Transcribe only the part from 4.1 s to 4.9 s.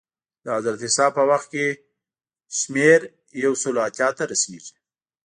ته رسېږي